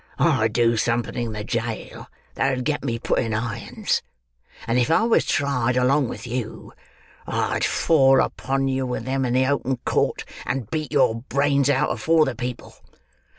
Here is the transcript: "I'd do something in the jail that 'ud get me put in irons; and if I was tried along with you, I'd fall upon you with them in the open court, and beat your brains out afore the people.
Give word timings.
"I'd 0.17 0.53
do 0.53 0.77
something 0.77 1.13
in 1.27 1.33
the 1.33 1.43
jail 1.43 2.09
that 2.33 2.51
'ud 2.57 2.63
get 2.65 2.83
me 2.83 2.97
put 2.97 3.19
in 3.19 3.35
irons; 3.35 4.01
and 4.65 4.79
if 4.79 4.89
I 4.89 5.03
was 5.03 5.27
tried 5.27 5.77
along 5.77 6.07
with 6.09 6.25
you, 6.25 6.73
I'd 7.27 7.63
fall 7.63 8.19
upon 8.19 8.67
you 8.67 8.87
with 8.87 9.05
them 9.05 9.25
in 9.25 9.33
the 9.33 9.45
open 9.45 9.77
court, 9.85 10.25
and 10.43 10.67
beat 10.71 10.91
your 10.91 11.21
brains 11.29 11.69
out 11.69 11.91
afore 11.91 12.25
the 12.25 12.33
people. 12.33 12.73